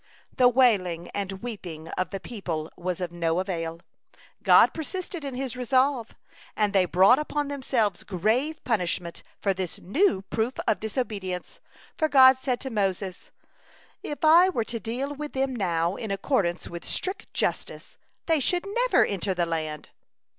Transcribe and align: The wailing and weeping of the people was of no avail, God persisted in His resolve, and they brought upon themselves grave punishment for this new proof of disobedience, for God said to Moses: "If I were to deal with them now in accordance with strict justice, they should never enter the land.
The 0.35 0.49
wailing 0.49 1.09
and 1.09 1.43
weeping 1.43 1.89
of 1.89 2.09
the 2.09 2.19
people 2.19 2.71
was 2.75 2.99
of 3.01 3.11
no 3.11 3.39
avail, 3.39 3.81
God 4.41 4.73
persisted 4.73 5.23
in 5.23 5.35
His 5.35 5.55
resolve, 5.55 6.15
and 6.55 6.73
they 6.73 6.85
brought 6.85 7.19
upon 7.19 7.49
themselves 7.49 8.03
grave 8.03 8.63
punishment 8.63 9.21
for 9.39 9.53
this 9.53 9.77
new 9.79 10.23
proof 10.23 10.55
of 10.67 10.79
disobedience, 10.79 11.59
for 11.99 12.09
God 12.09 12.39
said 12.39 12.59
to 12.61 12.71
Moses: 12.71 13.29
"If 14.01 14.25
I 14.25 14.49
were 14.49 14.63
to 14.65 14.79
deal 14.79 15.13
with 15.13 15.33
them 15.33 15.55
now 15.55 15.95
in 15.97 16.09
accordance 16.09 16.67
with 16.67 16.83
strict 16.83 17.31
justice, 17.35 17.99
they 18.25 18.39
should 18.39 18.65
never 18.87 19.05
enter 19.05 19.35
the 19.35 19.45
land. 19.45 19.89